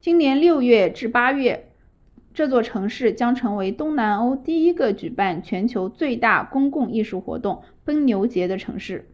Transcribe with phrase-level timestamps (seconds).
[0.00, 1.72] 今年6月至8月
[2.34, 9.12] 这座城市将成为东南欧第一个举办全球最大公共艺术活动奔牛节的城市